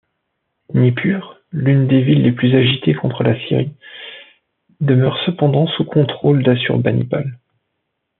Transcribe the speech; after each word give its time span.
Nippur, 0.73 1.37
l'une 1.51 1.87
des 1.87 2.01
villes 2.01 2.23
les 2.23 2.31
plus 2.31 2.55
agitées 2.55 2.95
contre 2.95 3.21
l'Assyrie, 3.21 3.77
demeure 4.79 5.19
cependant 5.27 5.67
sous 5.67 5.85
contrôle 5.85 6.41
d'Assurbanipal. 6.41 7.37